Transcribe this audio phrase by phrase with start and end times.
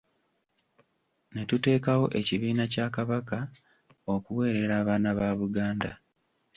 [1.33, 3.39] Ne tuteekawo ekibiina kya Kabaka,
[4.13, 5.91] okuweerera abaana ba Buganda.